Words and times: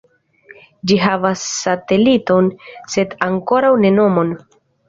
Ĝi 0.91 0.97
havas 1.03 1.43
sateliton 1.57 2.49
sed 2.97 3.15
ankoraŭ 3.29 3.73
ne 3.85 3.93
nomon. 4.03 4.35